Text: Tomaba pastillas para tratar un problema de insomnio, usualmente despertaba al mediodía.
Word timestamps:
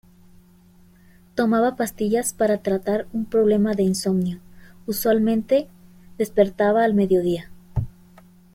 Tomaba 1.35 1.75
pastillas 1.75 2.33
para 2.33 2.63
tratar 2.63 3.05
un 3.13 3.25
problema 3.27 3.75
de 3.75 3.83
insomnio, 3.83 4.39
usualmente 4.87 5.67
despertaba 6.17 6.83
al 6.83 6.95
mediodía. 6.95 7.51